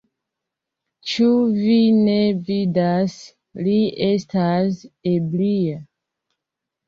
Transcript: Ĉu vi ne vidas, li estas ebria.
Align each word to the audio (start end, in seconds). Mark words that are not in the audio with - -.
Ĉu 1.09 1.25
vi 1.57 1.75
ne 1.97 2.15
vidas, 2.47 3.17
li 3.67 3.75
estas 4.07 4.79
ebria. 5.11 5.77